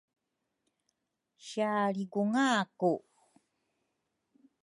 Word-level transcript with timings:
Sialrigunga 1.45 2.47
ku 2.79 2.91